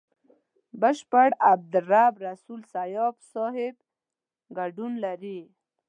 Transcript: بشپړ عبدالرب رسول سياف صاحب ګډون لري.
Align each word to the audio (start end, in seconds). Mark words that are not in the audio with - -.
بشپړ 0.81 1.29
عبدالرب 1.51 2.13
رسول 2.27 2.61
سياف 2.73 3.15
صاحب 3.33 3.75
ګډون 4.57 4.91
لري. 5.05 5.39